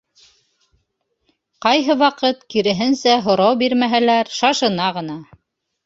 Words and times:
Ҡайһы 1.67 1.97
ваҡыт, 2.01 2.43
киреһенсә, 2.55 3.17
һорау 3.29 3.61
бирмәһәләр, 3.63 4.37
шашына 4.43 4.93
ғына. 5.01 5.25